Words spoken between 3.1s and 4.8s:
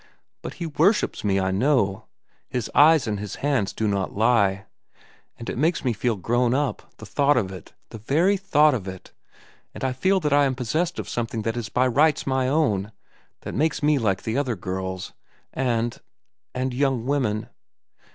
his hands do not lie.